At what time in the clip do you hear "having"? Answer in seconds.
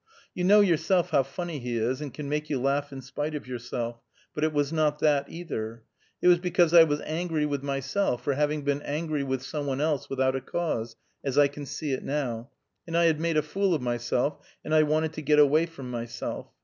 8.33-8.63